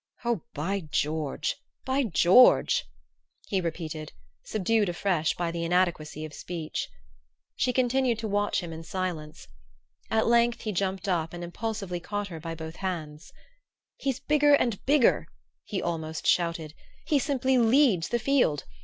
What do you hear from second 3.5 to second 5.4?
repeated, subdued afresh